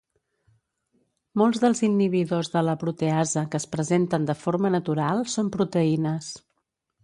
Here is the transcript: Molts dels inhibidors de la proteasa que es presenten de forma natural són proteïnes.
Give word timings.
Molts 1.41 1.61
dels 1.63 1.81
inhibidors 1.89 2.49
de 2.55 2.65
la 2.69 2.75
proteasa 2.85 3.45
que 3.53 3.61
es 3.63 3.69
presenten 3.77 4.27
de 4.33 4.39
forma 4.47 4.75
natural 4.81 5.25
són 5.39 5.55
proteïnes. 5.61 6.35